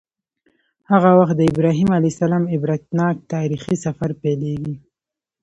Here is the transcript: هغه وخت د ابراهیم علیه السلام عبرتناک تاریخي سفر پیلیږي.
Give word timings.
هغه 0.91 1.09
وخت 1.19 1.35
د 1.37 1.41
ابراهیم 1.51 1.89
علیه 1.97 2.11
السلام 2.15 2.43
عبرتناک 2.55 3.15
تاریخي 3.33 3.75
سفر 3.85 4.09
پیلیږي. 4.21 4.75